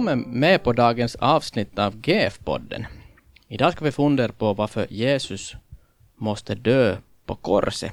[0.00, 2.86] Välkommen med på dagens avsnitt av GF-podden.
[3.48, 5.56] Idag ska vi fundera på varför Jesus
[6.16, 6.96] måste dö
[7.26, 7.92] på korset.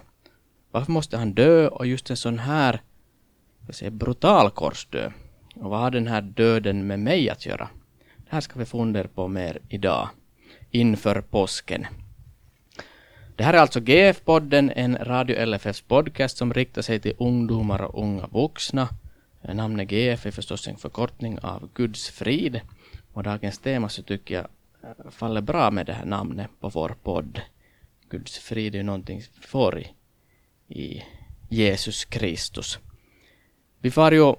[0.72, 2.82] Varför måste han dö och just en sån här
[3.70, 5.12] säga, brutal korsdöd?
[5.56, 7.70] Och vad har den här döden med mig att göra?
[8.18, 10.10] Det här ska vi fundera på mer idag,
[10.72, 11.88] inför påsken.
[13.36, 18.04] Det här är alltså GF-podden, en Radio LFFs podcast som riktar sig till ungdomar och
[18.04, 18.88] unga vuxna.
[19.54, 22.62] Namnet GF är förstås en förkortning av Guds frid.
[23.14, 24.48] Och dagens tema så tycker jag
[24.84, 27.42] eh, faller bra med det här namnet på vår podd.
[28.10, 29.92] Guds frid är ju någonting vi får i,
[30.68, 31.04] i
[31.50, 32.80] Jesus Kristus.
[33.80, 34.36] Vi får ju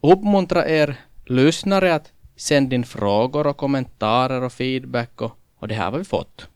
[0.00, 5.90] uppmuntra er lyssnare att sända in frågor och kommentarer och feedback och, och det här
[5.90, 6.48] har vi fått.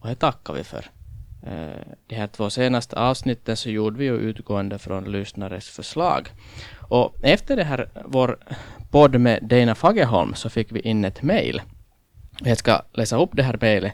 [0.00, 0.90] Och det tackar vi för.
[1.46, 6.28] Eh, de här två senaste avsnitten så gjorde vi ju utgående från lyssnares förslag.
[6.88, 8.38] Och efter det här, vår
[8.90, 11.62] podd med Dana Fagerholm så fick vi in ett mejl.
[12.40, 13.92] Jag ska läsa upp det här mejlet,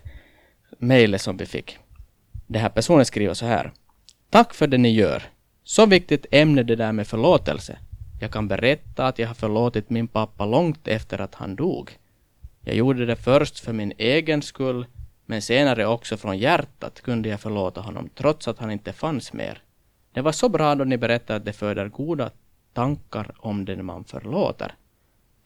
[0.78, 1.78] mejlet som vi fick.
[2.46, 3.72] Den här personen skriver så här.
[4.30, 5.22] Tack för det ni gör.
[5.64, 7.78] Så viktigt ämne det där med förlåtelse.
[8.20, 11.90] Jag kan berätta att jag har förlåtit min pappa långt efter att han dog.
[12.64, 14.86] Jag gjorde det först för min egen skull
[15.26, 19.62] men senare också från hjärtat kunde jag förlåta honom trots att han inte fanns mer.
[20.12, 22.30] Det var så bra då ni berättade att det föder goda
[22.72, 24.74] tankar om den man förlåter.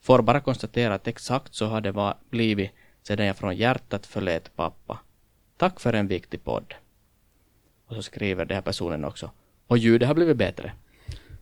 [0.01, 2.71] Får bara konstatera att exakt så har det blivit
[3.03, 4.99] sedan jag från hjärtat förlät pappa.
[5.57, 6.73] Tack för en viktig podd.
[7.87, 9.31] Och så skriver den här personen också.
[9.67, 10.73] Och ljudet har blivit bättre.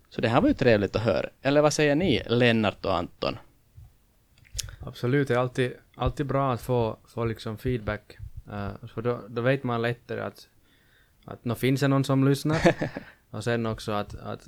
[0.09, 1.30] Så det här var ju trevligt att höra.
[1.41, 3.38] Eller vad säger ni, Lennart och Anton?
[4.80, 8.17] Absolut, det är alltid, alltid bra att få, få liksom feedback
[8.50, 10.47] Uh, för då, då vet man lättare att,
[11.25, 12.75] att nå finns det någon som lyssnar.
[13.29, 14.47] och sen också att, att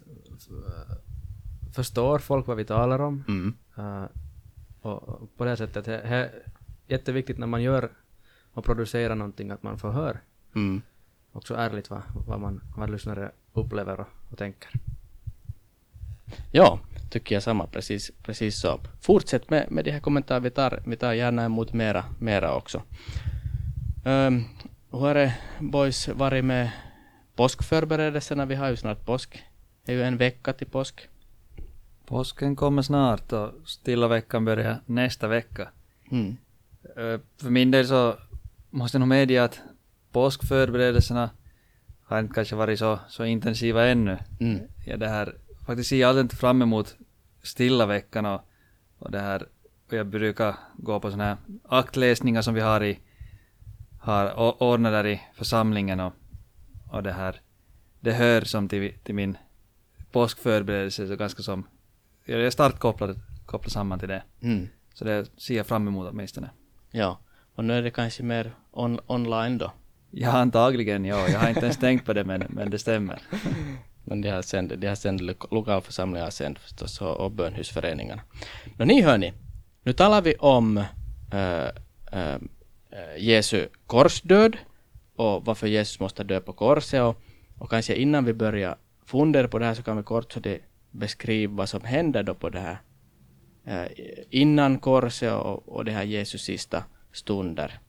[1.78, 3.24] förstår folk vad vi talar om.
[3.28, 3.56] Mm.
[3.78, 4.06] Uh,
[4.82, 6.32] och, och, på det sättet, det är
[6.88, 7.90] jätteviktigt när man gör
[8.54, 10.18] och producerar någonting att man får höra.
[10.56, 10.82] Mm.
[11.32, 14.70] Också ärligt vad, vad man vad lyssnare upplever och, och tänker.
[16.52, 16.80] Ja,
[17.10, 18.80] tycker jag samma, precis, precis så.
[19.02, 22.82] Fortsätt med, med de här kommentarerna, vi tar, vi tar gärna emot mera, mera också.
[24.06, 24.46] Um,
[24.92, 26.72] hur har det boys varit med
[27.36, 28.46] påskförberedelserna?
[28.46, 29.44] Vi har ju snart påsk.
[29.86, 31.10] Det är ju en vecka till påsk.
[32.07, 35.69] Påsken kommer snart och stilla veckan börjar nästa vecka.
[36.12, 36.38] Mm.
[37.41, 38.16] För min del så
[38.69, 39.59] måste jag nog medge att
[40.12, 41.29] påskförberedelserna
[42.03, 44.18] har inte kanske varit så, så intensiva ännu.
[44.40, 44.59] Mm.
[44.85, 45.35] Ja, det här,
[45.66, 46.95] faktiskt ser jag alltid fram emot
[47.44, 48.41] stilla veckan och,
[48.97, 49.45] och det här,
[49.88, 51.38] och jag brukar gå på sådana här
[51.69, 53.00] aktläsningar som vi har i
[54.00, 56.13] har ordnat där i församlingen och,
[56.91, 57.41] och det här,
[58.00, 59.38] det hör som till, till min
[60.12, 61.68] påskförberedelse så ganska som,
[62.28, 64.24] jag är starkt kopplad, kopplad samman till det.
[64.42, 64.68] Mm.
[64.94, 66.50] Så det ser jag fram emot åtminstone.
[66.92, 67.20] Ja,
[67.56, 69.72] och nu är det kanske mer on, online då?
[70.12, 71.28] Ja, antagligen ja.
[71.30, 73.22] Jag har inte ens tänkt på det men, men det stämmer.
[74.04, 75.22] men de har sänt, de har sänt
[75.52, 78.22] lokalförsamlingar har sänt förstås och, och bönhusföreningarna.
[78.78, 79.34] Men ni hörni,
[79.84, 80.78] nu talar vi om
[81.32, 81.68] äh,
[82.12, 82.38] äh,
[83.18, 84.58] Jesu korsdöd
[85.16, 87.22] och varför Jesus måste dö på korset och,
[87.58, 90.60] och kanske innan vi börjar fundera på det här så kan vi kort så det
[90.92, 92.78] beskriva vad som händer då på det här
[93.66, 93.92] eh,
[94.30, 97.80] innan korset och, och det här Jesus sista stunder.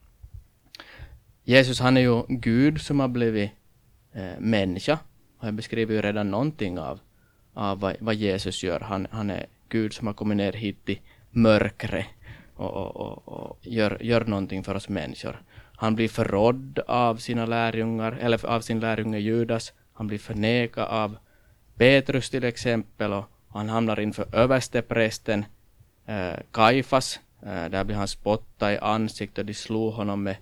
[1.44, 3.50] Jesus han är ju Gud som har blivit
[4.12, 4.98] eh, människa
[5.38, 7.00] och jag beskriver ju redan någonting av,
[7.54, 8.80] av vad, vad Jesus gör.
[8.80, 12.06] Han, han är Gud som har kommit ner hit i mörkret
[12.54, 15.42] och, och, och, och gör, gör någonting för oss människor.
[15.76, 19.72] Han blir förrådd av sina lärjungar, eller av sin lärjunge Judas.
[19.92, 21.18] Han blir förnekad av
[21.78, 25.44] Petrus till exempel och han hamnar inför översteprästen
[26.06, 27.20] eh, Kaifas.
[27.42, 30.36] Eh, där blir han spottad i ansiktet och de slog honom med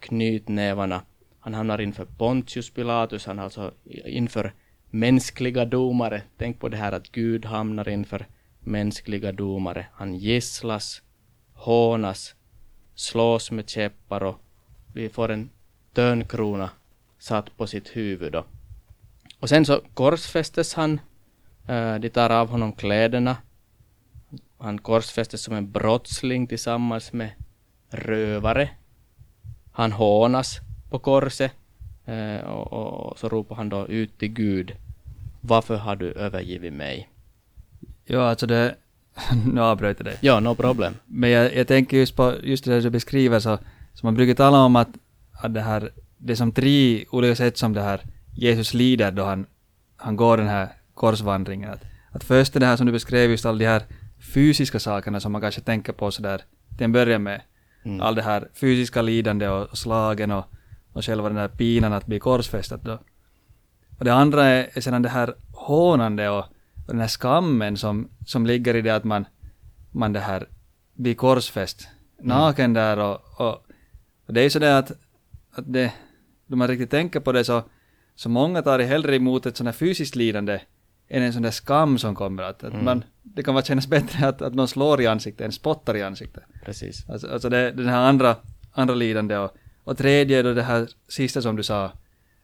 [0.00, 1.02] knytnävarna.
[1.40, 3.72] Han hamnar inför Pontius Pilatus, han alltså
[4.04, 4.52] inför
[4.90, 6.22] mänskliga domare.
[6.36, 8.26] Tänk på det här att Gud hamnar inför
[8.60, 9.86] mänskliga domare.
[9.92, 11.02] Han gisslas,
[11.52, 12.34] hånas,
[12.94, 14.40] slås med käppar och
[14.94, 15.50] vi får en
[15.92, 16.70] törnkrona
[17.18, 18.32] satt på sitt huvud.
[18.32, 18.44] Då.
[19.40, 21.00] Och sen så korsfästes han.
[21.66, 23.36] Äh, de tar av honom kläderna.
[24.58, 27.30] Han korsfästes som en brottsling tillsammans med
[27.90, 28.70] rövare.
[29.72, 30.58] Han hånas
[30.90, 31.52] på korset.
[32.44, 34.76] Och, och, så ropar han då ut till Gud.
[35.40, 37.08] Varför har du övergivit mig?
[38.04, 38.74] Ja, alltså det,
[39.46, 40.16] nu avbröt jag dig.
[40.20, 40.94] Ja, no problem.
[41.06, 43.58] Men jag, jag tänker just på just det du beskriver så,
[43.94, 44.88] så man brukar tala om att,
[45.32, 48.00] att det här, det är som tre olika sätt som det här
[48.38, 49.46] Jesus lider då han,
[49.96, 51.70] han går den här korsvandringen.
[51.70, 53.82] Att, att först är det här som du beskrev, just alla de här
[54.34, 56.42] fysiska sakerna som man kanske tänker på sådär
[56.76, 57.42] till en början med.
[57.84, 58.00] Mm.
[58.00, 60.44] All det här fysiska lidande och, och slagen och,
[60.92, 62.98] och själva den där pinan att bli korsfästad då.
[63.98, 66.44] Och det andra är, är sedan det här hånande och,
[66.86, 69.26] och den här skammen som, som ligger i det att man,
[69.90, 70.48] man det här
[70.94, 71.88] blir korsfäst
[72.22, 73.54] naken där och, och,
[74.26, 74.92] och det är ju sådär att,
[75.52, 75.92] att det,
[76.46, 77.62] då man riktigt tänker på det så,
[78.18, 80.60] så många tar det hellre emot ett sådant här fysiskt lidande
[81.08, 82.42] än en sån där skam som kommer.
[82.42, 82.84] Att, att Mm.
[82.84, 86.02] man, det kan vara kännas bättre att, att någon slår i ansiktet än spottar i
[86.02, 86.42] ansiktet.
[86.64, 87.08] Precis.
[87.08, 88.36] Alltså, alltså det, den här andra,
[88.72, 89.50] andra lidande och,
[89.84, 91.92] och tredje är då det här sista som du sa,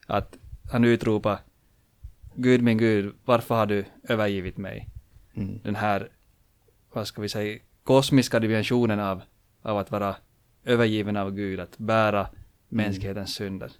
[0.07, 0.37] att
[0.73, 1.39] han utropar
[2.35, 4.89] Gud min Gud, varför har du övergivit mig?
[5.35, 5.61] Mm.
[5.63, 6.09] Den här,
[6.93, 9.23] vad ska vi säga, kosmiska dimensionen av,
[9.63, 10.17] av att vara
[10.65, 12.27] övergiven av Gud, att bära
[12.69, 13.73] mänsklighetens synder.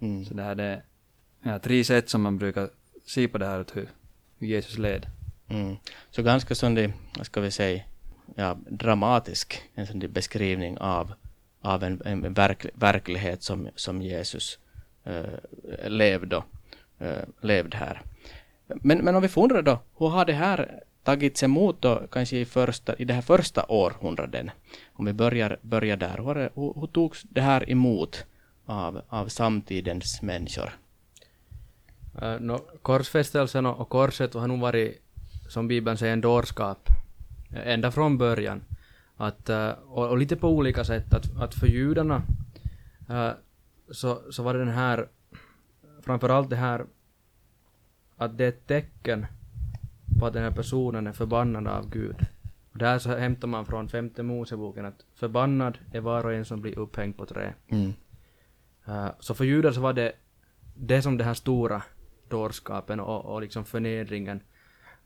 [0.00, 0.24] Mm.
[0.24, 0.82] Så det här det
[1.44, 2.68] ja, tre sätt som man brukar
[3.06, 3.88] se på det här, att hur,
[4.38, 5.06] hur Jesus led.
[5.48, 5.76] Mm.
[6.10, 7.82] Så ganska sån där, vad ska vi säga,
[8.34, 11.12] ja, dramatisk en sån beskrivning av,
[11.60, 14.58] av en, en verk, verklighet som, som Jesus
[15.06, 16.42] uh, levde,
[17.02, 18.02] uh, levde här.
[18.66, 22.44] Men, men om vi funderar då, hur har det här tagits emot då, kanske i,
[22.44, 24.50] första, i det här första århundraden?
[24.92, 28.24] Om vi börjar, börjar där, hur, hur, hur togs det här emot
[28.66, 30.72] av, av samtidens människor?
[32.40, 35.02] No, korsfästelsen och korset har nog varit,
[35.48, 36.88] som Bibeln säger, en dårskap.
[37.50, 38.64] Ända från början.
[39.16, 39.50] Att,
[39.86, 41.14] och, och lite på olika sätt.
[41.14, 42.22] Att, att för judarna
[43.90, 45.08] så, så var det den här,
[46.02, 46.86] framförallt det här,
[48.16, 49.26] att det är ett tecken
[50.20, 52.26] på att den här personen är förbannad av Gud.
[52.72, 56.60] Och där så hämtar man från femte Moseboken att förbannad är var och en som
[56.60, 57.54] blir upphängd på trä.
[57.68, 57.92] Mm.
[58.88, 60.12] Uh, så för judar så var det
[60.74, 61.82] det som den här stora
[62.34, 64.40] dårskapen och, och liksom förnedringen.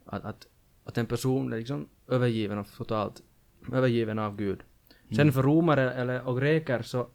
[0.04, 0.46] Att, att,
[0.84, 3.22] att en person är liksom övergiven och totalt
[3.72, 4.60] övergiven av Gud.
[5.16, 7.08] Sen för romare eller, och greker så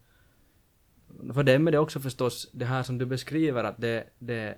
[1.34, 4.58] för dem är det också förstås det här som du beskriver att det, det,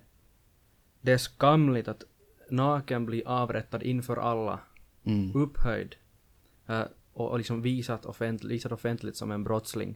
[1.02, 2.04] det är skamligt att
[2.50, 4.60] naken blir avrättad inför alla,
[5.06, 5.36] Mm.
[5.36, 5.96] upphöjd
[6.68, 9.96] eh, och, och liksom visat, offent, visat offentligt som en brottsling.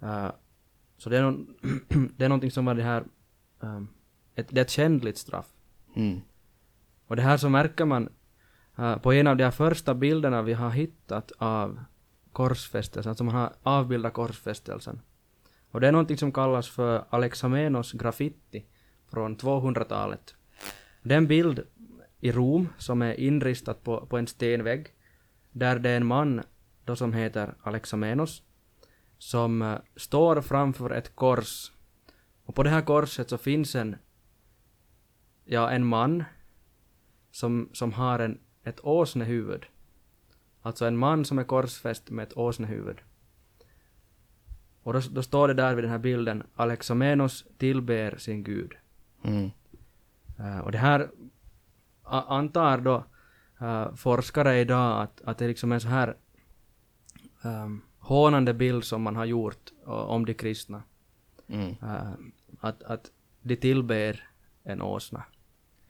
[0.00, 0.30] Eh,
[0.96, 1.54] så det är, någon,
[2.16, 3.04] det är någonting som var det här,
[3.62, 3.88] ehm,
[4.40, 5.46] ett, det är ett kändligt straff.
[5.96, 6.20] Mm.
[7.06, 8.08] Och det här så märker man
[8.78, 11.80] eh, på en av de här första bilderna vi har hittat av
[12.32, 15.00] korsfästelsen, alltså man har avbildat korsfästelsen.
[15.70, 18.64] Och det är någonting som kallas för Alexamenos graffiti
[19.10, 20.34] från 200-talet.
[21.02, 21.62] Det är en bild
[22.20, 24.86] i Rom som är inristad på, på en stenvägg
[25.52, 26.42] där det är en man
[26.84, 28.42] då som heter Alexamenos
[29.18, 31.72] som eh, står framför ett kors.
[32.44, 33.96] Och på det här korset så finns en,
[35.52, 36.24] ja, en man
[37.30, 39.66] som, som har en, ett åsnehuvud.
[40.62, 42.98] Alltså en man som är korsfäst med ett åsnehuvud.
[44.82, 48.72] Och då, då står det där vid den här bilden, Alexamenos tillber sin gud.
[49.24, 49.50] Mm.
[50.38, 51.10] Eh, och det här
[52.04, 53.04] antar då
[53.60, 56.16] eh, forskare idag att, att det är liksom en så här
[57.42, 60.82] um, hånande bild som man har gjort uh, om de kristna.
[61.48, 61.76] Mm.
[61.82, 62.12] Eh,
[62.60, 63.10] att, att
[63.42, 64.30] de tillber
[64.64, 65.24] en åsna.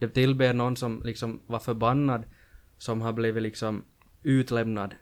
[0.01, 2.25] De tillber någon som liksom var förbannad,
[2.79, 3.85] som har blivit liksom
[4.23, 4.95] utlämnad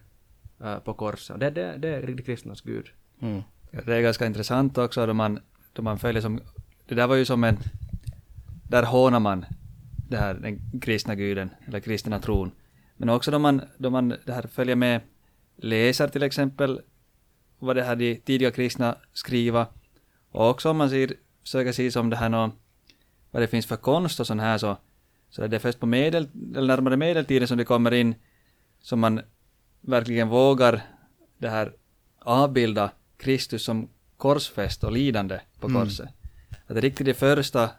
[0.61, 1.41] eh, på korset.
[1.41, 2.87] Det, det, det är de kristnas gud.
[3.21, 3.43] Mm.
[3.71, 5.41] Det är ganska intressant också då man,
[5.73, 6.41] då man följer som,
[6.89, 7.59] det där var ju som en,
[8.69, 9.45] där hånar man
[10.09, 12.51] det här, den kristna guden, eller kristna tron.
[12.97, 15.01] Men också då man, då man det här följer med,
[15.57, 16.81] läser till exempel
[17.59, 19.67] vad det här de tidiga kristna skriva,
[20.31, 22.51] och också om man ser, försöker se som det här nå,
[23.31, 24.77] vad det finns för konst och sånt här så,
[25.31, 28.15] så är det först på medel, eller närmare medeltiden som det kommer in,
[28.81, 29.21] som man
[29.81, 30.81] verkligen vågar
[31.39, 31.73] det här
[32.19, 35.83] avbilda Kristus som korsfäst och lidande på Mm.
[35.83, 36.09] korset.
[36.67, 37.71] Att det riktigt det första,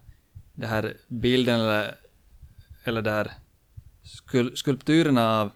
[0.53, 1.96] det här bilden eller,
[2.84, 3.32] eller det här
[4.03, 5.51] skul, skulpturerna av,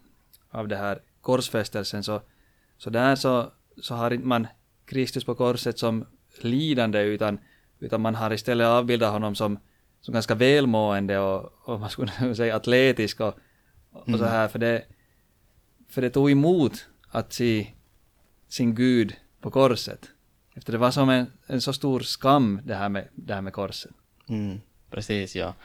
[0.50, 2.22] av det här korsfästelsen så,
[2.78, 4.48] så där så, så har inte man
[4.86, 6.06] Kristus på korset som
[6.42, 7.40] lidande utan,
[7.80, 9.60] utan man har istället avbildat honom som,
[10.04, 13.36] som ganska välmående och, och man skulle säga atletisk och,
[13.90, 14.86] och så här för det,
[15.90, 17.68] för det tog emot att se
[18.48, 20.10] sin Gud på korset.
[20.56, 23.54] Efter det var som en, en så stor skam det här med, det här med
[23.54, 23.92] korset.
[24.30, 24.60] Mm.
[24.90, 25.56] Precis, ja.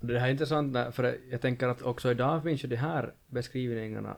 [0.00, 4.16] Det här är intressant, för jag tänker att också idag finns ju de här beskrivningarna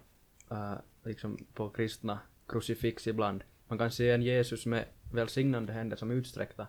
[0.50, 2.18] eh, liksom på kristna
[2.48, 3.44] krucifix ibland.
[3.68, 6.66] Man kan se en Jesus med välsignande händer som utsträckta.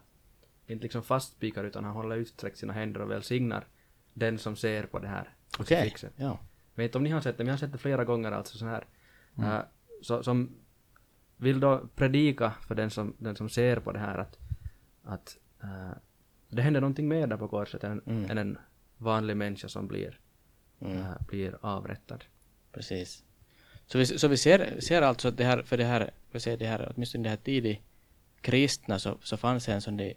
[0.69, 3.67] Inte liksom fastspikar utan han håller utsträckt sina händer och välsignar
[4.13, 5.77] den som ser på det här Okej.
[5.77, 6.13] krucifixet.
[6.15, 6.39] Ja.
[6.75, 8.57] vet inte om ni har sett det, men jag har sett det flera gånger alltså
[8.57, 8.85] så här.
[9.37, 9.61] Mm.
[10.01, 10.55] så, som
[11.37, 14.37] vill då predika för den som, den som ser på det här att,
[15.03, 15.91] att uh,
[16.49, 18.31] det händer någonting mer där på korset än, mm.
[18.31, 18.57] än en
[18.97, 20.19] vanlig människa som blir,
[20.79, 20.97] mm.
[20.97, 22.25] uh, blir avrättad.
[22.71, 23.23] Precis.
[23.85, 26.57] Så vi, så vi ser, ser alltså att det här, för det här, vi ser
[26.57, 27.79] det här, åtminstone det här tidigt
[28.41, 30.13] kristna så, så fanns det en sån där,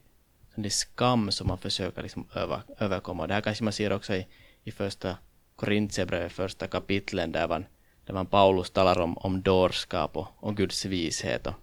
[0.55, 3.27] det är skam som man försöker liksom över, överkomma.
[3.27, 4.27] Det här kanske man ser också i,
[4.65, 5.17] i första
[5.57, 7.65] Korintierbrevet, första kapitlen där man,
[8.07, 11.47] där man Paulus talar om, om dårskap och, och Guds vishet.
[11.47, 11.55] Och,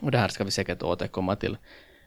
[0.00, 1.56] och det här ska vi säkert återkomma till.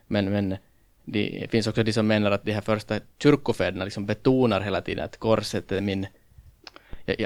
[0.08, 0.58] Men, men
[1.06, 5.06] det finns också de som menar att de här första kyrkofäderna liksom betonar hela tiden
[5.06, 6.08] att korset är min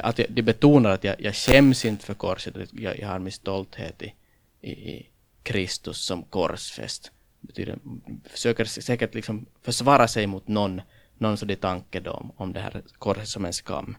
[0.03, 3.31] att jag, de betonar att jag, jag skäms inte för korset, jag, jag har min
[3.31, 4.13] stolthet i,
[4.61, 5.09] i, i
[5.43, 7.11] Kristus som korsfäst.
[7.47, 7.77] Betyder,
[8.25, 10.81] försöker säkert liksom försvara sig mot någon,
[11.17, 13.97] någon sådan tanke då om, om det här korset som en skam.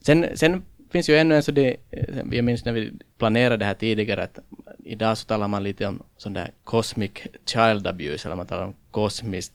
[0.00, 1.76] Sen, sen finns ju ännu en sådan, eh,
[2.32, 4.38] jag minns när vi planerade det här tidigare att
[4.84, 7.12] idag så talar man lite om sån där cosmic
[7.46, 9.52] child abuse eller man talar om kosmisk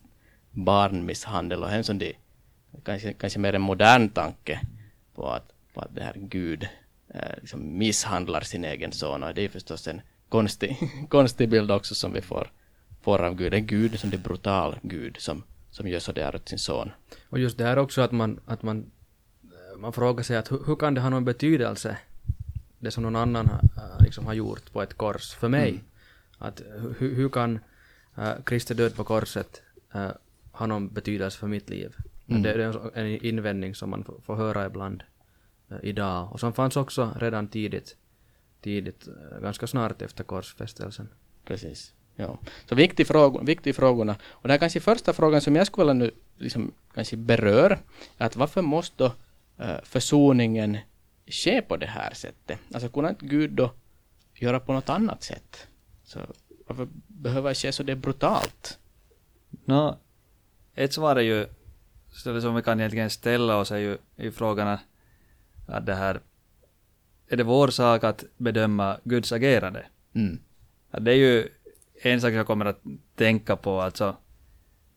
[0.51, 2.13] barnmisshandel och en sån där,
[2.83, 4.59] kanske, kanske mer en modern tanke
[5.15, 6.67] på att, på att det här Gud
[7.13, 10.77] eh, liksom misshandlar sin egen son och det är förstås en konstig,
[11.09, 12.51] konstig bild också som vi får,
[13.03, 13.53] får av Gud.
[13.53, 16.91] En Gud som är brutal Gud som, som gör sådär åt sin son.
[17.29, 18.91] Och just det här också att man, att man,
[19.77, 21.97] man frågar sig att hur, hur kan det ha någon betydelse
[22.79, 23.49] det som någon annan
[23.99, 25.69] liksom har gjort på ett kors för mig?
[25.69, 25.81] Mm.
[26.37, 26.61] Att
[26.99, 27.59] hur, hur kan
[28.17, 29.61] uh, Kristi död på korset
[29.95, 30.09] uh,
[30.51, 31.95] ha någon betydelse för mitt liv?
[32.27, 32.41] Mm.
[32.41, 35.03] Det, det, är en invändning som man får höra ibland
[35.71, 37.95] uh, idag och som fanns också redan tidigt
[38.63, 41.09] tidigt, eh, ganska snart efter korsfästelsen.
[41.45, 41.93] Precis.
[42.15, 42.39] Ja.
[42.65, 44.15] Så viktig, fråga, viktig frågorna.
[44.23, 47.79] Och här kanske första frågan som jag skulle vilja nu liksom kanske berör,
[48.17, 49.05] att varför måste då
[49.65, 50.77] uh, försoningen
[51.27, 52.59] ske på det här sättet?
[52.73, 53.71] Alltså kunde inte Gud då
[54.33, 55.67] göra på något annat sätt?
[56.03, 56.19] Så
[56.67, 58.79] varför behöver det ske så det är brutalt?
[59.65, 59.97] Nå,
[60.75, 61.47] ett svar är ju,
[62.41, 64.67] som vi kan egentligen ställa oss är ju i frågan
[65.67, 66.21] att det här
[67.27, 69.85] är det vår sak att bedöma Guds agerande.
[70.13, 70.39] Mm.
[70.99, 71.49] det är ju
[72.09, 72.81] en sak jag kommer att
[73.15, 74.17] tänka på, alltså.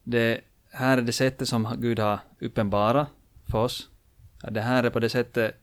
[0.02, 3.08] Det här är det sättet som Gud har uppenbarat
[3.50, 3.90] för oss.
[4.50, 5.54] det här är på det sättet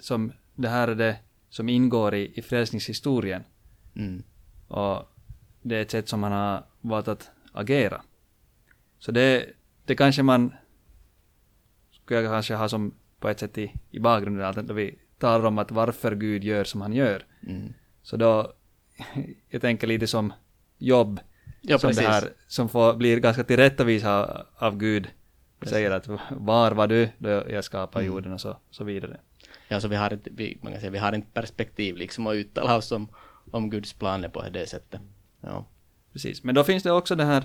[0.00, 1.16] som det här är det
[1.48, 3.44] som ingår i, i frälsningshistorien.
[3.94, 4.22] Mm.
[4.68, 5.12] Och
[5.62, 8.02] det är ett sätt som man har valt att agera.
[8.98, 9.46] Så det,
[9.84, 10.52] det kanske man
[11.90, 15.44] skulle jag kanske ha som på ett sätt i, i bakgrunden, att då vi talar
[15.44, 17.26] om att varför Gud gör som han gör.
[17.46, 17.72] Mm.
[18.02, 18.52] Så då,
[19.48, 20.32] jag tänker lite som
[20.80, 21.20] jobb,
[21.60, 22.04] ja, som precis.
[22.04, 25.08] det här, som får, blir ganska tillrättavisa av Gud.
[25.58, 25.74] Precis.
[25.74, 28.14] Säger att var var du då jag skapade mm.
[28.14, 29.20] jorden och så, så vidare.
[29.68, 32.34] Ja, så vi har inte, vi, man kan säga, vi har inte perspektiv liksom att
[32.34, 33.08] uttala oss om,
[33.50, 35.00] om Guds planer på det sättet.
[35.40, 35.66] Ja.
[36.12, 37.44] Precis, men då finns det också det här,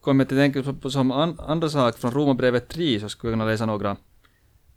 [0.00, 3.34] kommer jag att tänka på som an, andra sak från Romarbrevet 3, så skulle jag
[3.34, 3.96] kunna läsa några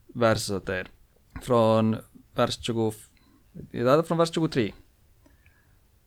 [0.07, 0.87] verser åt er
[1.41, 1.97] från
[2.35, 2.93] vers 20,
[4.07, 4.73] från vers 23.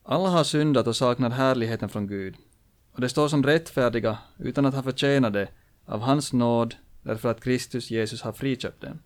[0.08, 2.34] Alla har syndat och saknar härligheten från Gud,
[2.92, 5.48] och det står som rättfärdiga utan att ha förtjänat det
[5.84, 8.98] av hans nåd därför att Kristus Jesus har friköpt dem.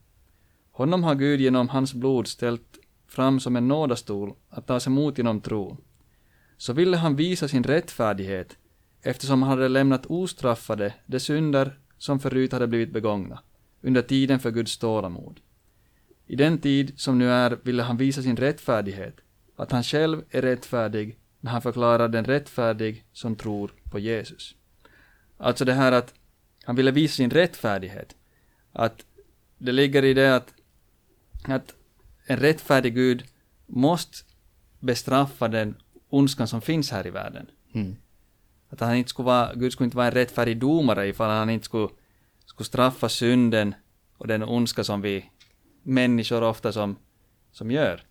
[0.73, 2.78] Honom har Gud genom hans blod ställt
[3.09, 5.76] fram som en nådastol att tas emot genom tro.
[6.57, 8.57] Så ville han visa sin rättfärdighet
[9.02, 13.38] eftersom han hade lämnat ostraffade de synder som förut hade blivit begångna
[13.83, 15.40] under tiden för Guds tålamod.
[16.26, 19.16] I den tid som nu är ville han visa sin rättfärdighet,
[19.62, 24.54] att han själv är rättfärdig när han förklarar den rättfärdig som tror på Jesus.
[25.36, 26.14] Alltså det här att
[26.64, 28.16] han ville visa sin rättfärdighet.
[28.72, 29.04] Att
[29.58, 30.54] det ligger i det att,
[31.44, 31.74] att
[32.26, 33.24] en rättfärdig Gud
[33.66, 34.16] måste
[34.78, 35.74] bestraffa den
[36.08, 37.46] ondskan som finns här i världen.
[37.74, 37.96] Mm.
[38.68, 41.64] Att han inte skulle vara, Gud skulle inte vara en rättfärdig domare ifall han inte
[41.64, 41.88] skulle,
[42.46, 43.74] skulle straffa synden
[44.16, 45.30] och den ondska som vi
[45.82, 46.96] människor ofta som,
[47.52, 48.04] som gör.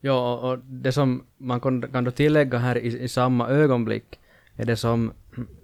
[0.00, 4.18] Ja, och det som man kan, då tillägga här i, i samma ögonblick
[4.56, 5.12] är det som,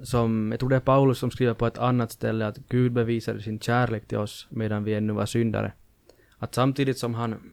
[0.02, 3.42] som, jag tror det är Paulus som skriver på ett annat ställe att Gud bevisade
[3.42, 5.72] sin kärlek till oss medan vi ännu var syndare.
[6.38, 7.52] Att samtidigt som han,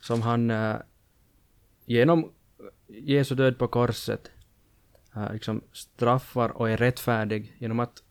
[0.00, 0.76] som han äh,
[1.84, 2.32] genom
[2.86, 4.30] Jesu död på korset
[5.16, 8.02] äh, liksom straffar och är rättfärdig genom att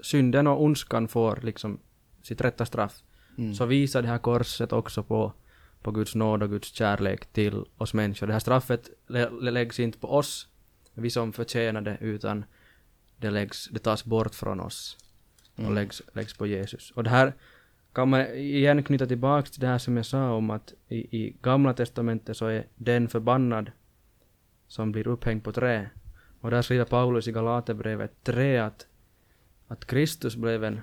[0.00, 1.78] synden och ondskan får liksom
[2.22, 3.02] sitt rätta straff,
[3.38, 3.54] mm.
[3.54, 5.32] så visar det här korset också på,
[5.82, 8.26] på Guds nåd och Guds kärlek till oss människor.
[8.26, 10.48] Det här straffet lä läggs inte på oss,
[10.94, 12.44] vi som förtjänar det, utan
[13.16, 14.96] det, läggs, det tas bort från oss.
[15.54, 15.74] och Mm.
[15.74, 16.90] läggs, läggs på Jesus.
[16.90, 17.32] Och det här
[17.92, 21.36] kan man igen knyta tillbaks till det här som jag sa om att i, i
[21.42, 23.70] Gamla Testamentet så är den förbannad
[24.68, 25.90] som blir upphängd på trä.
[26.40, 28.86] Och där skriver Paulus i Galaterbrevet 3 att,
[29.68, 30.80] att Kristus blev en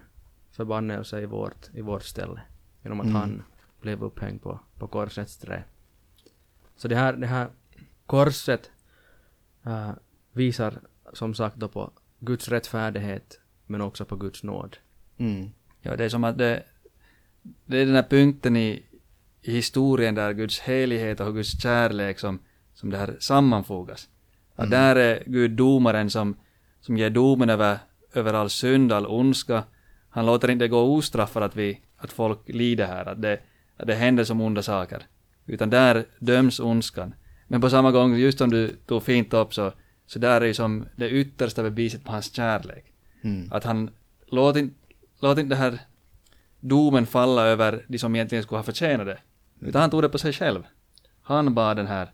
[0.51, 2.41] förbannelse i vårt, i vårt ställe.
[2.83, 3.15] Genom att Mm.
[3.21, 3.43] han
[3.81, 5.63] blev upphängd på, på korsets trä.
[6.75, 7.47] Så det här, det här
[8.05, 8.71] korset
[9.65, 9.91] äh,
[10.31, 10.79] visar
[11.13, 14.77] som sagt då på Guds rättfärdighet men också på Guds nåd.
[15.17, 15.49] Mm.
[15.81, 16.63] Ja, det är som att det,
[17.65, 18.83] det är den här punkten i,
[19.41, 22.39] i historien där Guds helighet och Guds kärlek som,
[22.73, 24.09] som det här sammanfogas.
[24.55, 24.69] Att Mm.
[24.69, 26.35] där är Gud domaren som,
[26.81, 27.77] som ger domen över,
[28.13, 29.63] över all synd, all ondska.
[30.09, 33.39] Han låter inte gå ostraffat att, vi, att folk lider här, att det,
[33.85, 35.03] det händer som onda saker.
[35.45, 37.13] Utan där döms ondskan.
[37.47, 39.73] Men på samma gång, just som du tog fint upp så,
[40.05, 42.85] så där är ju som det yttersta beviset på hans kärlek.
[43.21, 43.51] Mm.
[43.51, 43.89] Att han
[44.25, 44.75] låt inte,
[45.19, 45.79] låt inte det här
[46.59, 49.19] domen falla över de som egentligen skulle ha förtjänat det.
[49.59, 50.63] Utan han tog det på sig själv.
[51.21, 52.11] Han bar den här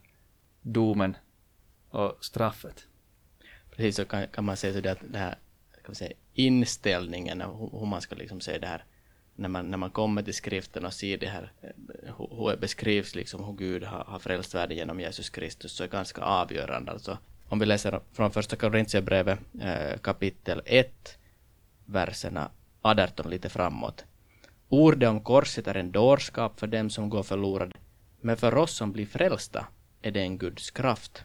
[0.62, 1.18] domen
[1.90, 2.88] och straffet.
[3.72, 5.38] Precis så kan, kan man säga så det att det här
[5.72, 8.84] kan man säga, inställningen, hur, man ska liksom säga det här
[9.36, 11.70] när man, när man kommer till skriften och ser det här, eh,
[12.18, 15.84] hur, hur det beskrivs liksom hur Gud har, har frälst världen genom Jesus Kristus, så
[15.84, 16.92] är ganska avgörande.
[16.92, 17.18] Alltså,
[17.50, 21.18] om vi läser från första Korintierbrevet eh, kapitel 1,
[21.86, 22.52] verserna
[22.82, 24.06] 18 lite framåt.
[24.70, 27.76] Ordet om korset är en dårskap för dem som går förlorade,
[28.22, 29.68] men för oss som blir frälsta
[30.02, 31.24] är det en Guds kraft.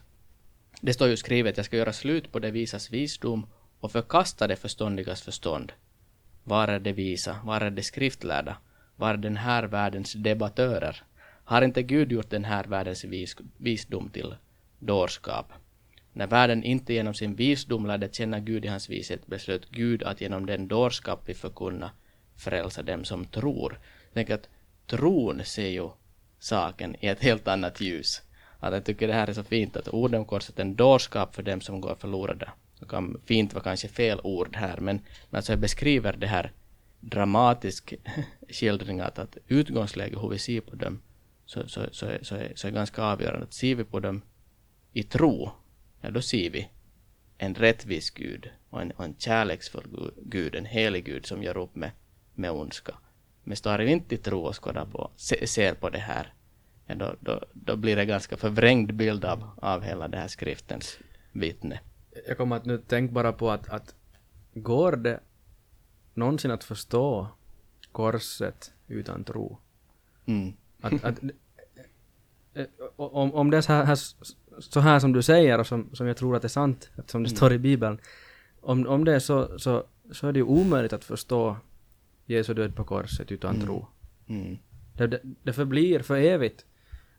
[0.81, 3.47] Det står ju skrivet, jag ska göra slut på det visas visdom
[3.79, 5.71] och förkasta det förståndigas förstånd.
[6.43, 7.39] Var är de visa?
[7.43, 8.57] Var är de skriftlärda?
[8.95, 11.03] Var är den här världens debattörer?
[11.43, 14.35] Har inte Gud gjort den här världens vis visdom till
[14.79, 15.53] dårskap?
[16.13, 20.21] När världen inte genom sin visdom lärde känna Gud i hans vishet beslöt Gud att
[20.21, 21.91] genom den dårskap vi förkunna
[22.35, 23.79] frälsa dem som tror.
[24.13, 24.49] Tänk att
[24.87, 25.89] tron ser ju
[26.39, 28.21] saken i ett helt annat ljus.
[28.59, 31.43] Att jag tycker det här är så fint att orden korset är en dårskap för
[31.43, 32.49] dem som går förlorade.
[32.81, 34.95] Det kan fint vara kanske fel ord här men,
[35.29, 36.51] men alltså jag beskriver det här
[36.99, 37.93] dramatisk
[38.49, 41.01] skildring att, att utgångsläget, hur vi ser på dem
[41.45, 43.43] så, så, så, är, så, är, så är ganska avgörande.
[43.43, 44.21] Att ser vi på dem
[44.93, 45.51] i tro,
[46.01, 46.69] ja då ser vi
[47.37, 51.75] en rättvis Gud och en, och en kärleksfull Gud, en helig Gud som gör upp
[51.75, 51.91] med,
[52.33, 52.95] med ondska.
[53.43, 56.33] Men står vi inte i tro och skådar på, se, ser på det här,
[56.85, 60.99] ja, då, då, då blir det ganska förvrängd bild av, av hela den här skriftens
[61.31, 61.79] vittne.
[62.27, 63.95] Jag kommer att nu tänka bara på att, att
[64.53, 65.19] går det
[66.13, 67.27] någonsin att förstå
[67.91, 69.57] korset utan tro?
[70.25, 70.53] Mm.
[70.81, 71.23] Att, att,
[72.53, 73.95] eh, om, om det är så här,
[74.59, 77.23] så här som du säger och som, som jag tror att det är sant eftersom
[77.23, 77.99] det står i Bibeln.
[78.61, 81.57] Om, om det är så, så, så är det ju omöjligt att förstå
[82.25, 83.65] Jesu död på korset utan Mm.
[83.67, 83.87] tro.
[84.27, 84.57] Mm.
[84.97, 86.65] Det, det, det förblir för evigt.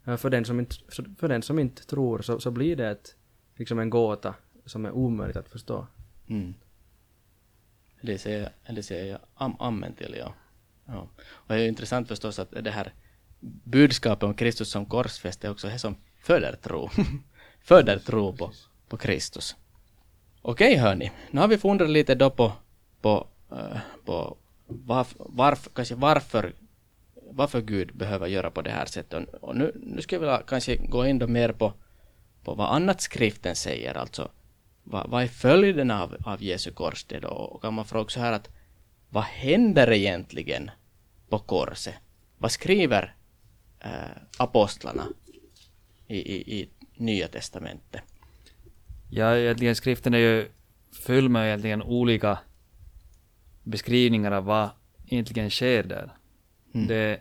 [0.04, 0.76] Eh, För den som inte,
[1.18, 3.16] för den som inte tror så, så blir det ett,
[3.56, 5.86] liksom en gåta som är omöjligt att förstå.
[6.28, 6.54] Mm.
[8.00, 10.34] Det säger, det säger jag am, amen till, ja.
[10.86, 11.08] ja.
[11.24, 12.92] Och det är intressant förstås att det här
[13.64, 16.90] budskapet om Kristus som korsfäst är också det som föder tro.
[17.60, 18.52] föder tro på,
[18.88, 19.56] på Kristus.
[20.42, 22.52] Okej hörni, nu har vi funderat lite då på,
[23.00, 26.52] på, eh, på varf, varf, kanske varför,
[27.30, 29.28] varför Gud behöver göra på det här sättet.
[29.34, 31.72] Och, och nu, nu ska jag vilja kanske gå in då mer på,
[32.44, 34.30] på vad annat skriften säger, alltså
[34.92, 37.24] vad, vad är följden av, av Jesu korsdöd?
[37.24, 38.48] Och kan man fråga så här att
[39.10, 40.70] vad händer egentligen
[41.28, 41.94] på korset?
[42.38, 43.14] Vad skriver
[43.80, 43.90] eh,
[44.38, 45.06] apostlarna
[46.06, 48.02] i, i, i Nya Testamentet?
[49.10, 50.48] Ja, egentligen skriften är ju
[50.92, 52.38] full med egentligen olika
[53.62, 54.70] beskrivningar av vad
[55.06, 56.10] egentligen sker där.
[56.74, 56.86] Mm.
[56.86, 57.20] Det,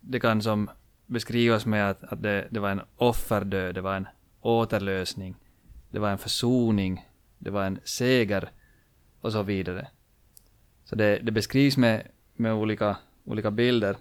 [0.00, 0.70] det kan som
[1.06, 4.08] beskrivas med att, att det, det var en offerdöd, det var en
[4.40, 5.34] återlösning,
[5.90, 8.50] det var en försoning, det var en seger
[9.20, 9.88] och så vidare.
[10.84, 13.96] Så det, det beskrivs med, med olika, olika bilder.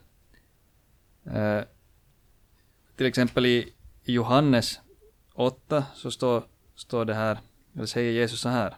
[1.25, 1.62] Eh,
[2.95, 3.73] till exempel i,
[4.04, 4.80] i Johannes
[5.34, 6.43] 8 så står,
[6.75, 7.39] står det här,
[7.75, 8.78] eller säger Jesus så här.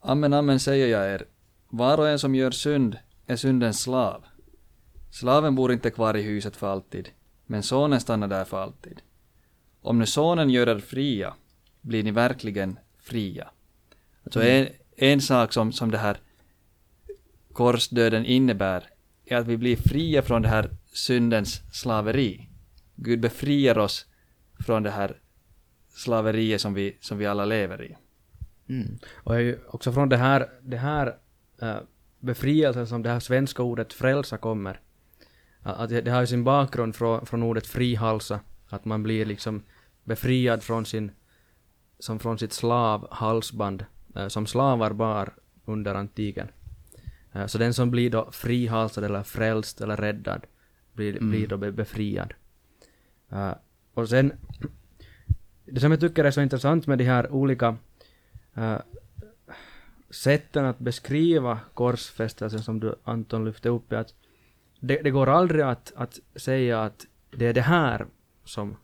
[0.00, 1.24] Amen, amen säger jag er,
[1.68, 4.24] var och en som gör synd är syndens slav.
[5.10, 7.10] Slaven bor inte kvar i huset för alltid,
[7.46, 9.00] men sonen stannar där för alltid.
[9.84, 11.34] Om nu sonen gör er fria,
[11.80, 13.50] blir ni verkligen fria.
[14.24, 16.16] Alltså en, en sak som, som det här
[17.52, 18.84] korsdöden innebär
[19.24, 22.48] är att vi blir fria från det här syndens slaveri.
[22.94, 24.06] Gud befriar oss
[24.66, 25.16] från det här
[25.88, 27.96] slaveriet som vi, som vi alla lever i.
[28.68, 28.98] Mm.
[29.14, 29.34] Och
[29.74, 31.16] också från det här, det här
[31.62, 31.76] uh,
[32.20, 34.80] befrielsen som det här svenska ordet frälsa kommer.
[35.62, 38.40] Att det, det har ju sin bakgrund från, från ordet frihalsa.
[38.68, 39.62] Att man blir liksom
[40.04, 41.10] befriad från sin,
[41.98, 43.84] som från sitt slavhalsband,
[44.16, 46.48] uh, som slavar bar under antiken.
[47.36, 50.46] Uh, så den som blir då frihalsad eller frälst eller räddad
[50.92, 51.30] blir, Mm.
[51.30, 52.34] blir då be- befriad.
[53.32, 53.54] Uh,
[53.94, 54.32] och sen,
[55.64, 57.76] det som jag tycker är så intressant med de här olika
[60.10, 64.14] sätten att beskriva korsfästelsen som du Anton lyfte upp är att
[64.80, 68.06] det, det går aldrig att, att säga att det är det här
[68.44, 68.76] som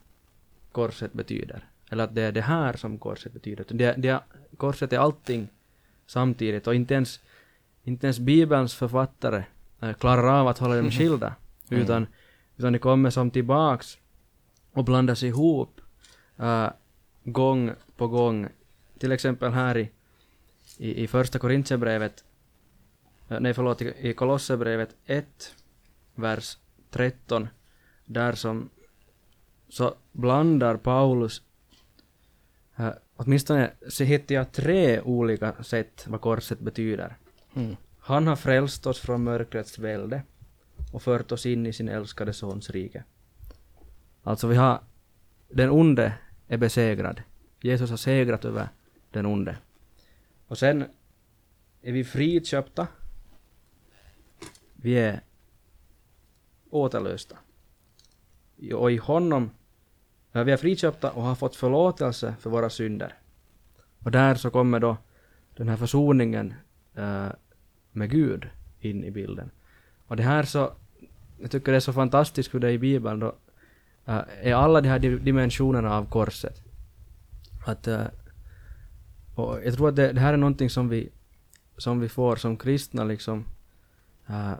[0.72, 1.64] korset betyder.
[1.90, 3.64] Eller att det är det här som korset betyder.
[3.68, 4.20] Det, det,
[4.56, 5.48] korset är allting
[6.06, 7.20] samtidigt och inte ens,
[7.84, 9.44] inte ens Bibelns författare
[9.80, 11.34] äh, klarar av att hålla dem skilda.
[11.70, 11.82] Mm.
[11.82, 12.06] Utan,
[12.56, 13.98] utan det kommer som tillbaks
[14.72, 15.80] och blandas ihop
[16.36, 16.68] äh,
[17.24, 18.48] gång på gång.
[18.98, 19.90] Till exempel här i,
[20.78, 22.24] i, i första Korintierbrevet,
[23.28, 25.54] äh, nej förlåt, i Kolosserbrevet 1,
[26.14, 26.58] vers
[26.90, 27.48] 13,
[28.04, 28.70] där som
[29.70, 31.42] så blandar Paulus
[32.76, 37.16] äh, åtminstone så hittar jag tre olika sätt vad korset betyder.
[37.54, 37.76] Mm.
[37.98, 40.22] Han har frälst oss från mörkrets välde
[40.92, 43.04] och fört oss in i sin älskade sons rike.
[44.22, 44.80] Alltså vi har,
[45.48, 46.12] den onde
[46.48, 47.22] är besegrad.
[47.60, 48.68] Jesus har segrat över
[49.10, 49.56] den onde.
[50.46, 50.84] Och sen
[51.82, 52.86] är vi friköpta.
[54.74, 55.20] Vi är
[56.70, 57.36] återlösta.
[58.74, 59.50] Och i honom,
[60.32, 63.14] vi är friköpta och har fått förlåtelse för våra synder.
[64.04, 64.96] Och där så kommer då
[65.56, 66.54] den här försoningen
[66.94, 67.26] eh,
[67.92, 68.46] med Gud
[68.80, 69.50] in i bilden.
[70.06, 70.72] Och det här så,
[71.40, 73.34] jag tycker det är så fantastiskt hur det är i Bibeln då,
[74.06, 76.62] eh, är alla de här di- dimensionerna av korset.
[77.66, 78.04] Att, eh,
[79.34, 81.08] och jag tror att det, det här är någonting som vi,
[81.76, 83.44] som vi får som kristna liksom
[84.30, 84.52] uh,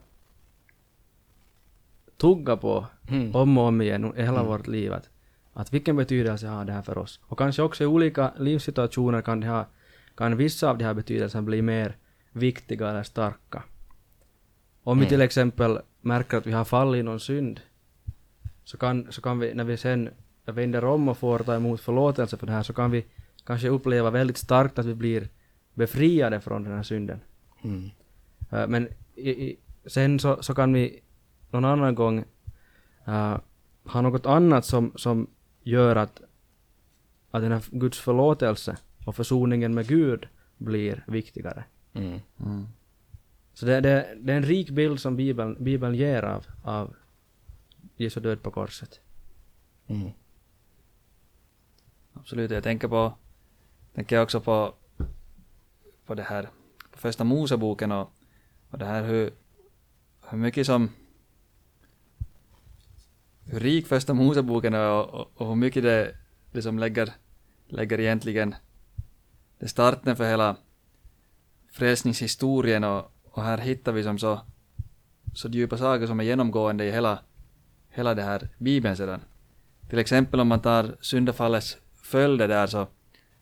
[2.16, 3.34] tugga på Mm.
[3.34, 4.46] om och om igen i hela Mm.
[4.46, 4.92] vårt liv.
[4.92, 5.09] Att,
[5.52, 7.20] att vilken betydelse har det här för oss?
[7.22, 9.66] Och kanske också i olika livssituationer kan, det ha,
[10.14, 11.96] kan vissa av de här betydelserna bli mer
[12.32, 13.62] viktiga eller starka.
[14.82, 15.08] Om vi Mm.
[15.08, 17.60] till exempel märker att vi har fallit i någon synd,
[18.64, 20.10] så kan, så kan vi, när vi sen
[20.44, 23.04] vänder om och får ta emot förlåtelse för det här, så kan vi
[23.44, 25.28] kanske uppleva väldigt starkt att vi blir
[25.74, 27.20] befriade från den här synden.
[27.64, 27.90] Mm.
[28.52, 31.00] Uh, men i, i, sen så, så kan vi
[31.50, 32.24] någon annan gång
[33.08, 33.36] uh,
[33.84, 35.26] ha något annat som, som
[35.62, 36.20] gör att,
[37.30, 41.64] att den här Guds förlåtelse och försoningen med Gud blir viktigare.
[41.92, 42.20] Mm.
[42.40, 42.66] Mm.
[43.54, 46.96] Så det, det, det är en rik bild som Bibeln, Bibeln ger av, av
[47.96, 49.00] Jesu död på korset.
[49.86, 50.10] Mm.
[52.12, 53.12] Absolut, jag tänker på,
[53.94, 54.74] tänker jag också på,
[56.06, 56.48] på det här,
[56.92, 58.12] på första Moseboken och,
[58.70, 59.30] och det här hur,
[60.28, 60.90] hur mycket som,
[63.50, 65.82] hur rik första Moseboken är och, och, och hur mycket
[66.52, 67.12] det, som lägger,
[67.68, 68.54] lägger egentligen,
[69.58, 70.56] det starten för hela
[71.72, 74.40] frälsningshistorien och, och här hittar vi som så,
[75.34, 77.18] så djupa saker som är genomgående i hela,
[77.88, 79.20] hela det här Bibeln sedan.
[79.88, 82.86] Till exempel om man tar syndafallets följder där så,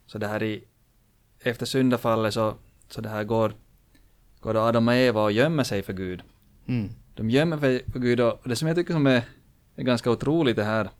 [0.07, 0.65] så det här i,
[1.41, 2.55] efter syndafallet så,
[2.89, 3.53] så det här går,
[4.41, 6.23] går då Adam och Eva och gömmer sig för Gud.
[6.67, 6.91] Mm.
[7.15, 9.23] De gömmer sig för Gud och det som jag tycker som är,
[9.79, 10.91] är ganska otroligt det här,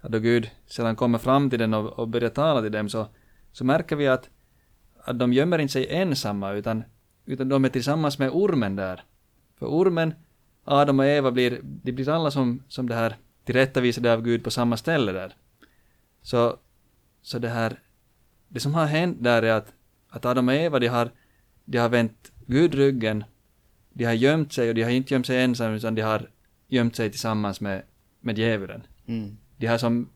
[0.00, 3.06] att då Gud sedan kommer fram till den och, och börjar tala till dem så,
[3.52, 4.30] så märker vi att,
[5.04, 6.84] att de gömmer inte sig ensamma utan,
[7.24, 9.04] utan de är tillsammans med ormen där.
[9.58, 10.14] För ormen,
[10.64, 14.50] Adam och Eva blir, de blir alla som, som det här tillrättavisade av Gud på
[14.50, 15.34] samma ställe där.
[16.22, 16.56] Så,
[17.22, 17.80] så det här,
[18.48, 19.72] det som har hänt där är att,
[20.08, 21.10] att Adam och Eva, de har,
[21.64, 23.24] de har vänt Gud ryggen,
[23.92, 26.30] de har gömt sig och de har inte gömt sig ensamma utan de har
[26.68, 27.82] gömt sig tillsammans med,
[28.26, 28.82] med djävulen.
[29.06, 29.36] Mm.
[29.56, 30.10] De har som,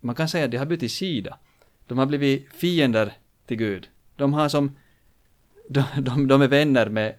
[0.00, 1.38] man kan säga att de har bytt sida.
[1.86, 3.12] De har blivit fiender
[3.46, 3.88] till Gud.
[4.16, 4.76] De har som,
[5.68, 7.14] de, de, de är vänner med,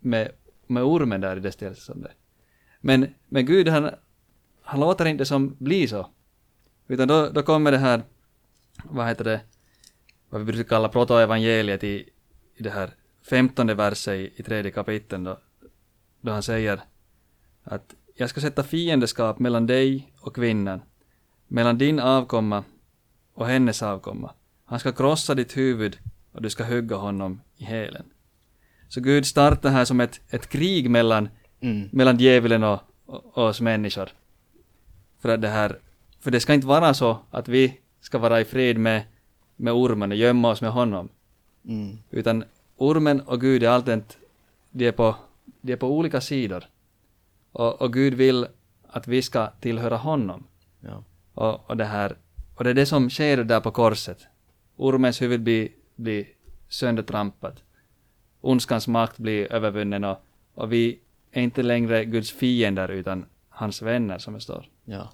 [0.00, 0.32] med,
[0.66, 2.16] med ormen där i det stället.
[2.80, 3.90] Men, men Gud han,
[4.62, 6.10] han låter inte som bli så.
[6.88, 8.02] Utan då, då kommer det här,
[8.84, 9.40] vad heter det,
[10.28, 12.08] vad vi brukar kalla protoevangeliet i,
[12.56, 12.90] i det här
[13.22, 15.38] femtonde verset i, i tredje kapiteln då,
[16.20, 16.80] då han säger
[17.64, 20.80] att jag ska sätta fiendeskap mellan dig och kvinnan,
[21.48, 22.64] mellan din avkomma
[23.34, 24.34] och hennes avkomma.
[24.64, 25.98] Han ska krossa ditt huvud
[26.32, 28.04] och du ska hugga honom i hälen.
[28.88, 31.28] Så Gud startar här som ett, ett krig mellan,
[31.62, 31.88] Mm.
[31.92, 34.08] mellan djävulen och, och oss människor.
[35.18, 35.78] För att det här,
[36.20, 39.02] för det ska inte vara så att vi ska vara i fred med,
[39.56, 41.08] med ormen och gömma oss med honom.
[41.68, 41.98] Mm.
[42.10, 42.44] Utan
[42.76, 44.02] ormen och Gud är alltid,
[44.70, 45.16] de är på,
[45.60, 46.64] de är på olika sidor.
[47.52, 48.46] Och, och Gud vill
[48.88, 50.46] att vi ska tillhöra honom.
[50.80, 51.04] Ja.
[51.34, 52.16] Och, och, det här,
[52.54, 54.26] och det är det som sker där på korset.
[54.76, 56.26] Ormens huvud blir, blir
[56.68, 57.62] söndertrampat.
[58.40, 60.18] Ondskans makt blir övervunnen och,
[60.54, 64.68] och vi är inte längre Guds fiender utan hans vänner som det står.
[64.84, 65.12] Ja.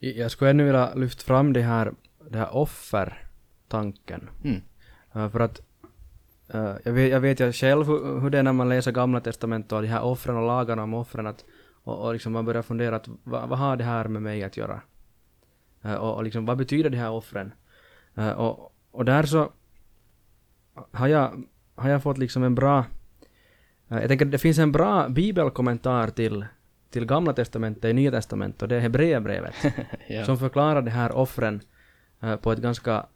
[0.00, 1.92] Jag skulle ännu vilja lyfta fram det här,
[2.30, 4.30] det här offertanken.
[4.44, 4.62] Mm.
[5.16, 5.60] Uh, för att
[6.54, 9.20] uh, jag, vet, jag vet ju själv hur, hur det är när man läser Gamla
[9.20, 11.44] Testamentet och de här offren och lagarna om offren att,
[11.84, 14.56] och, och liksom man börjar fundera att vad, vad har det här med mig att
[14.56, 14.80] göra?
[15.84, 17.52] Uh, och, och liksom vad betyder de här offren?
[18.36, 19.52] och, och där så
[20.90, 22.84] har jag, har jag fått liksom en bra
[24.00, 26.46] jag tänker att det finns en bra bibelkommentar till,
[26.90, 29.54] till Gamla Testamentet i Nya Testamentet och det är Hebreerbrevet.
[30.08, 30.24] ja.
[30.24, 31.60] som förklarar de här offren
[32.24, 33.06] uh, på ett ganska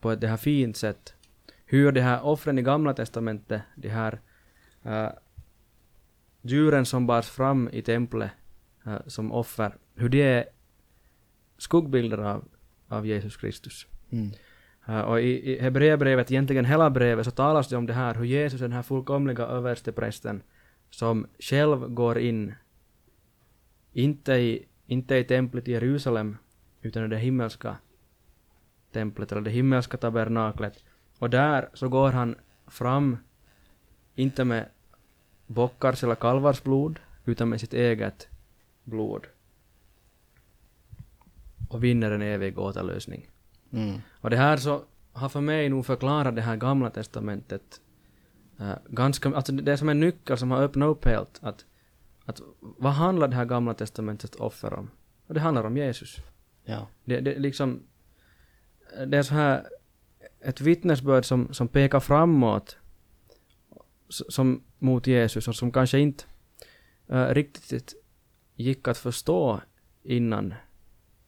[0.00, 1.14] på ett det här fint sätt.
[1.72, 4.20] Hur de här offren i Gamla Testamentet, de här
[4.86, 5.08] uh,
[6.42, 8.30] djuren som bars fram i templet
[8.86, 10.44] uh, som offer, hur de är
[11.58, 12.44] skuggbilder av,
[12.88, 13.86] av Jesus Kristus.
[14.10, 14.30] Mm.
[14.88, 18.24] Uh, och i, i Hebreerbrevet, egentligen hela brevet, så talas det om det här hur
[18.24, 20.42] Jesus är den här fullkomliga översteprästen
[20.90, 22.54] som själv går in,
[23.92, 26.36] inte i, inte i templet i Jerusalem,
[26.82, 27.76] utan i det himmelska
[28.92, 30.84] templet, eller det himmelska tabernaklet.
[31.22, 32.34] Och där så går han
[32.66, 33.18] fram,
[34.14, 34.68] inte med
[35.46, 38.28] bockars eller kalvars blod, utan med sitt eget
[38.84, 39.26] blod.
[41.68, 43.28] Och vinner en evig återlösning.
[43.72, 44.00] Mm.
[44.20, 47.80] Och det här så har för mig nog förklarat det här gamla testamentet
[48.60, 51.64] uh, ganska, alltså det är som en nyckel som har öppnat upp helt att,
[52.24, 54.90] att vad handlar det här gamla testamentets offer om?
[55.26, 56.16] Och det handlar om Jesus.
[56.64, 56.88] Ja.
[57.04, 57.82] Det, det liksom,
[59.06, 59.66] det är så här
[60.44, 62.76] ett vittnesbörd som, som pekar framåt
[64.08, 66.24] som mot Jesus och som kanske inte
[67.12, 67.94] uh, riktigt
[68.56, 69.60] gick att förstå
[70.02, 70.54] innan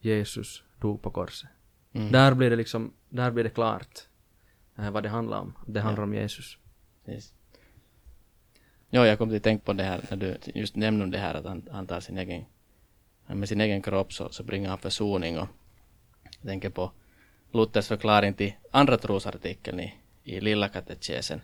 [0.01, 1.51] Jesus dog på korset.
[1.93, 2.13] Mm.
[2.13, 4.09] Där blir det liksom, där blir det klart
[4.79, 5.55] eh, vad det handlar om.
[5.67, 6.59] Det handlar om Jesus.
[7.05, 7.35] Precis.
[8.91, 11.35] Ja, jag kom till att tänka på det här när du just nämnde det här
[11.35, 12.45] att han, han tar sin egen,
[13.27, 15.49] med sin egen kropp så, så bringar han försoning och
[16.23, 16.93] jag tänker på
[17.55, 21.41] Luthers förklaring till andra trosartikeln i, i Lilla katekesen.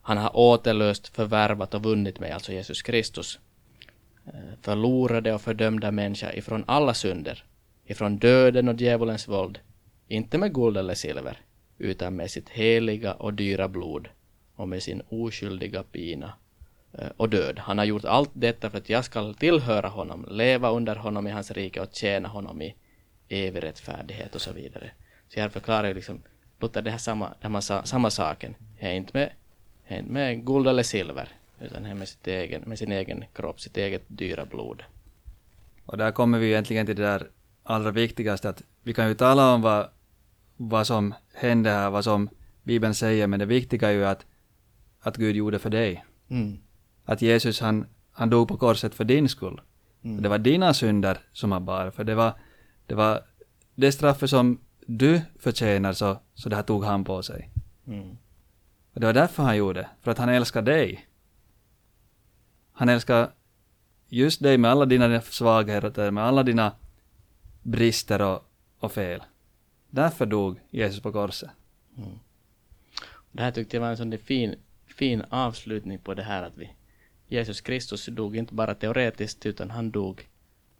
[0.00, 3.38] Han har återlöst, förvärvat och vunnit mig, alltså Jesus Kristus,
[4.26, 7.44] eh, förlorade och fördömda människa ifrån alla synder,
[7.84, 9.58] ifrån döden och djävulens våld,
[10.08, 11.40] inte med guld eller silver,
[11.78, 14.08] utan med sitt heliga och dyra blod
[14.56, 16.32] och med sin oskyldiga pina
[16.92, 17.58] eh, och död.
[17.58, 21.30] Han har gjort allt detta för att jag ska tillhöra honom, leva under honom i
[21.30, 22.74] hans rike och tjäna honom i
[23.28, 24.90] evig rättfärdighet och så vidare.
[25.28, 26.22] Så här förklarar ju liksom
[26.60, 28.54] Luther det här samma, det här samma saken.
[28.80, 29.32] Det är inte med,
[29.86, 31.28] är inte med guld eller silver,
[31.60, 34.82] utan det är med, sitt egen, med sin egen kropp, sitt eget dyra blod.
[35.86, 37.30] Och där kommer vi egentligen till det där
[37.62, 39.88] allra viktigaste, att vi kan ju tala om vad,
[40.56, 42.28] vad som hände här, vad som
[42.62, 44.26] Bibeln säger, men det viktiga är ju att,
[45.00, 46.04] att Gud gjorde för dig.
[46.28, 46.58] Mm.
[47.04, 49.60] Att Jesus han, han dog på korset för din skull.
[50.04, 50.22] Mm.
[50.22, 52.32] Det var dina synder som han bar, för det var
[52.86, 53.22] det, var
[53.74, 57.50] det straffet som du förtjänar, så, så det här tog han på sig.
[57.86, 58.16] Mm.
[58.94, 61.06] Och det var därför han gjorde, för att han älskar dig.
[62.72, 63.30] Han älskar
[64.08, 66.72] just dig med alla dina svagheter, med alla dina
[67.62, 69.22] brister och, och fel.
[69.90, 71.50] Därför dog Jesus på korset.
[71.96, 72.18] Mm.
[73.32, 74.54] Det här tyckte jag var en sån fin,
[74.86, 76.70] fin avslutning på det här att vi
[77.28, 80.28] Jesus Kristus dog inte bara teoretiskt utan han dog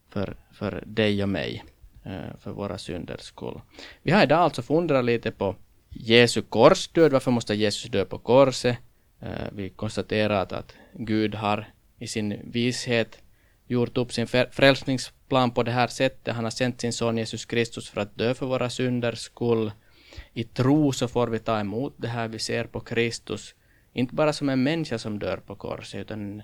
[0.08, 1.64] för, för dig och mig,
[2.06, 3.60] Eh, för våra synders skull.
[4.02, 5.56] Vi har idag alltså funderat lite på
[5.88, 8.78] Jesu korsdöd, varför måste Jesus dö på korset?
[9.20, 11.66] Eh, vi konstaterat att Gud har
[11.98, 13.18] i sin vishet
[13.66, 16.34] gjort upp sin frälsningsplan på det här sättet.
[16.34, 19.72] Han har sänt sin son Jesus Kristus för att dö för våra synders skull.
[20.32, 23.54] I tro så får vi ta emot det här vi ser på Kristus,
[23.92, 26.42] inte bara som en människa som dör på korset, utan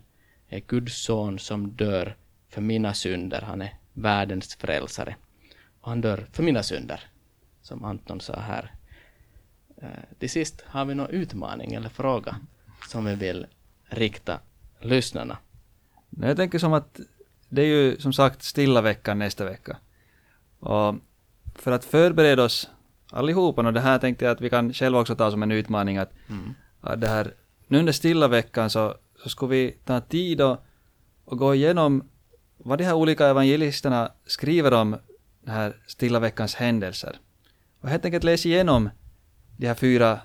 [0.49, 2.16] är Guds son som dör
[2.49, 3.40] för mina synder.
[3.40, 5.16] Han är världens frälsare.
[5.81, 7.01] Och han dör för mina synder,
[7.62, 8.75] som Anton sa här.
[9.83, 9.88] Uh,
[10.19, 12.37] till sist har vi någon utmaning eller fråga
[12.88, 13.47] som vi vill
[13.85, 14.40] rikta
[14.81, 15.38] lyssnarna.
[16.11, 17.01] Jag tänker som att
[17.49, 19.77] det är ju som sagt stilla veckan nästa vecka.
[20.59, 20.95] Och
[21.55, 22.71] för att förbereda oss
[23.11, 25.99] allihopa, och det här tänkte jag att vi kan själva också ta som en utmaning
[25.99, 26.55] att, Mm.
[26.81, 27.35] att det här,
[27.66, 30.64] nu under stilla veckan så, så ska vi ta tid och,
[31.25, 32.09] och gå igenom
[32.57, 34.97] vad de här olika evangelisterna skriver om
[35.50, 37.18] det här stilla veckans händelser.
[37.80, 38.90] Och helt enkelt läsa igenom
[39.56, 40.20] de här fyra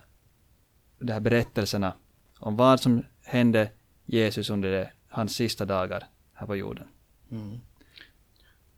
[0.99, 1.93] de här berättelserna
[2.39, 3.71] om vad som hände
[4.05, 6.87] Jesus under det, hans sista dagar här på jorden.
[7.31, 7.59] Mm.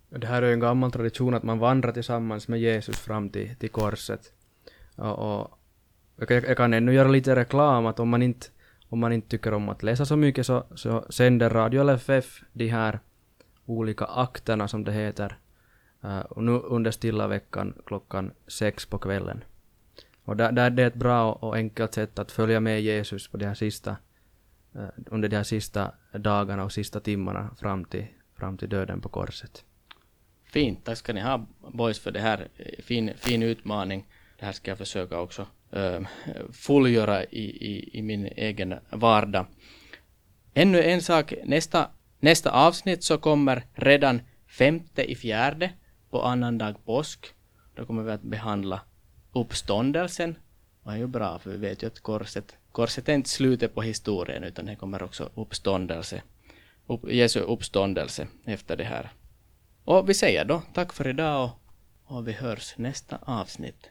[0.09, 3.55] Det här är ju en gammal tradition att man vandrar tillsammans med Jesus fram till,
[3.55, 4.33] till korset.
[4.95, 5.59] Och, och
[6.15, 8.47] jag, jag kan ännu göra lite reklam att om man inte,
[8.89, 12.67] om man inte tycker om att läsa så mycket så, så sänder Radio LFF de
[12.67, 12.99] här
[13.65, 15.37] olika akterna som det heter
[16.07, 19.43] Eh, nu under stilla veckan klockan sex på kvällen.
[20.23, 23.37] Och där, där det är ett bra och enkelt sätt att följa med Jesus på
[23.37, 23.97] de här sista,
[24.75, 29.09] uh, under de här sista dagarna och sista timmarna fram till, fram till döden på
[29.09, 29.63] korset.
[30.45, 32.47] Fint, tack ska ni ha boys för det här.
[32.57, 34.05] Eh, fin, fin utmaning.
[34.39, 36.01] Det här ska jag försöka också äh,
[36.51, 39.45] fullgöra i, i, i min egen vardag.
[40.53, 41.89] Ännu en sak, nästa,
[42.19, 45.71] nästa avsnitt så kommer redan femte i fjärde
[46.09, 47.33] på annandag påsk.
[47.75, 48.81] Då kommer vi att behandla
[49.33, 50.35] uppståndelsen.
[50.83, 53.75] Och det är ju bra för vi vet ju att korset, korset är inte slutet
[53.75, 56.21] på historien utan det kommer också uppståndelse.
[56.87, 59.11] Upp, Jesu uppståndelse efter det här
[59.87, 63.89] och vi säger då tack för idag och, och vi hörs nästa avsnitt.